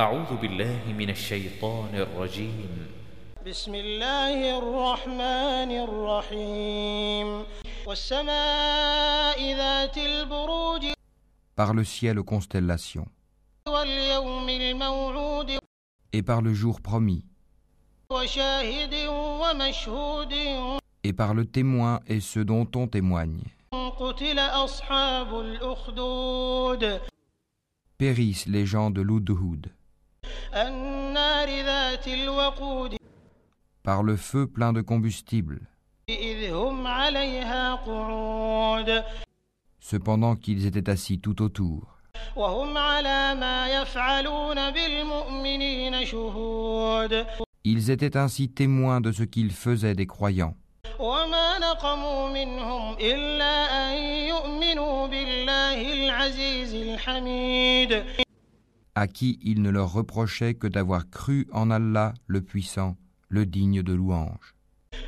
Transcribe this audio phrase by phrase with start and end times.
[0.00, 2.86] أعوذ بالله من الشيطان الرجيم
[3.46, 7.44] بسم الله الرحمن الرحيم
[7.86, 10.92] والسماء ذات البروج
[11.56, 13.08] par le ciel aux constellations,
[13.68, 15.58] واليوم الموعود
[16.12, 17.24] et par le jour promis,
[18.10, 18.94] وشاهد
[19.42, 20.32] ومشهود
[21.02, 23.42] et par le témoin et ceux dont on témoigne.
[23.98, 27.00] قتل أصحاب الأخدود
[27.98, 29.76] Périssent les gens de l'Oudhoud, النار ذات الوقود
[33.82, 35.60] par le feu plein de combustible.
[39.80, 41.98] Cependant qu'ils étaient assis tout autour.
[47.64, 50.54] Ils étaient ainsi témoins de ce qu'ils faisaient des croyants
[58.97, 62.95] à qui il ne leur reprochait que d'avoir cru en Allah le puissant,
[63.29, 64.53] le digne de louange,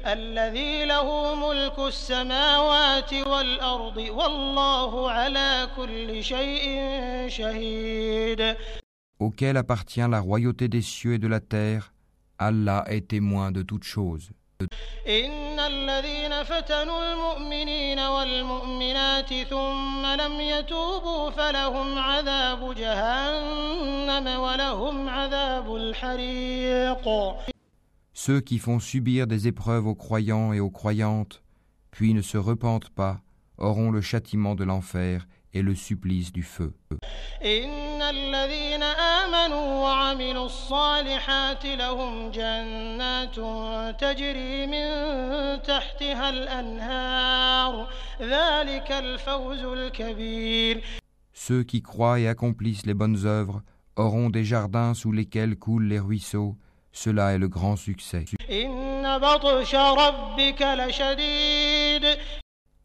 [0.06, 6.66] الذي له ملك السماوات والأرض والله على كل شيء
[7.30, 8.56] شهيد
[9.20, 11.94] auquel appartient la royauté des cieux et de la terre.
[12.38, 14.32] Allah est témoin de toutes choses.
[15.08, 18.00] إن الذين فتنوا المؤمنين
[19.20, 27.06] والمؤمنات ثم لم يتوبوا فلهم عذاب جهنم ولهم عذاب الحريق
[28.14, 31.44] Ceux qui font subir des épreuves aux croyants et aux croyantes,
[31.92, 33.20] puis ne se repentent pas,
[33.58, 36.73] auront le châtiment de l'enfer et le supplice du feu.
[51.33, 53.63] Ceux qui croient et accomplissent les bonnes œuvres
[53.97, 56.57] auront des jardins sous lesquels coulent les ruisseaux.
[56.93, 58.25] Cela est le grand succès.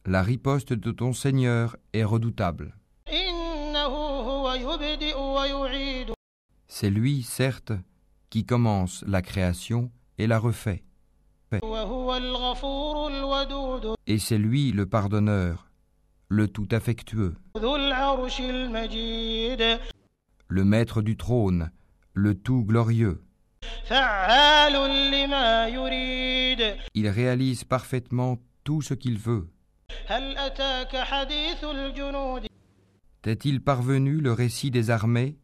[0.08, 2.76] La riposte de ton Seigneur est redoutable.
[6.68, 7.72] C'est lui, certes,
[8.30, 9.90] qui commence la création
[10.20, 10.84] et la refait.
[14.06, 15.72] Et c'est lui le pardonneur,
[16.30, 17.36] le tout affectueux.
[20.48, 21.72] Le maître du trône,
[22.14, 23.24] le tout glorieux.
[26.94, 29.50] Il réalise parfaitement tout ce qu'il veut.
[33.22, 35.38] T'est-il parvenu le récit des armées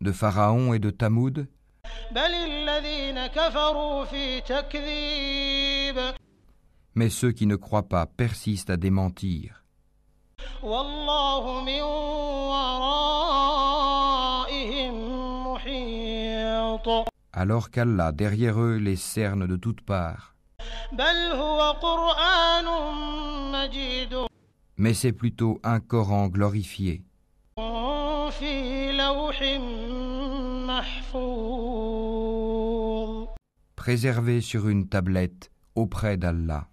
[0.00, 1.46] de Pharaon et de Tamoud
[6.94, 9.64] Mais ceux qui ne croient pas persistent à démentir.
[17.32, 20.32] Alors qu'Allah derrière eux les cerne de toutes parts.
[20.91, 22.65] بل هو قرآن
[23.51, 24.27] مجيد
[24.79, 27.01] Mais c'est plutôt un Coran glorifié,
[28.29, 29.43] في لوح
[30.67, 31.67] محفوظ
[33.75, 36.67] préservé sur une tablette auprès d'Allah.